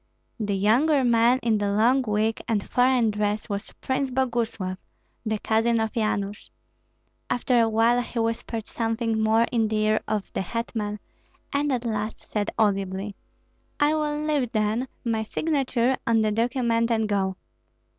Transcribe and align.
The 0.39 0.55
younger 0.55 1.03
man 1.03 1.37
in 1.43 1.59
the 1.59 1.71
long 1.73 2.01
wig 2.01 2.41
and 2.47 2.67
foreign 2.67 3.11
dress 3.11 3.47
was 3.49 3.71
Prince 3.81 4.09
Boguslav, 4.09 4.79
the 5.27 5.37
cousin 5.37 5.79
of 5.79 5.93
Yanush. 5.95 6.49
After 7.29 7.61
a 7.61 7.69
while 7.69 8.01
he 8.01 8.17
whispered 8.17 8.65
something 8.65 9.21
more 9.21 9.45
in 9.51 9.67
the 9.67 9.75
ear 9.75 9.99
of 10.07 10.33
the 10.33 10.41
hetman, 10.41 10.97
and 11.53 11.71
at 11.71 11.85
last 11.85 12.17
said 12.19 12.49
audibly, 12.57 13.15
"I 13.79 13.93
will 13.93 14.17
leave, 14.23 14.51
then, 14.53 14.87
my 15.05 15.21
signature 15.21 15.95
on 16.07 16.23
the 16.23 16.31
document 16.31 16.89
and 16.89 17.07
go." 17.07 17.35